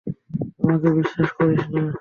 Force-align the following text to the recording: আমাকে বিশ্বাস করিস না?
আমাকে 0.61 0.87
বিশ্বাস 0.97 1.29
করিস 1.37 1.61
না? 1.73 1.81